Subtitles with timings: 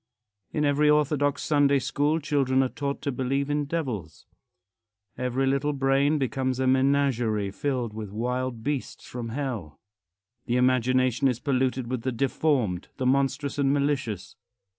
[0.51, 4.25] In every orthodox Sunday school children are taught to believe in devils.
[5.15, 9.79] Every little brain becomes a menagerie, filled with wild beasts from hell.
[10.47, 14.35] The imagination is polluted with the deformed, the monstrous and malicious.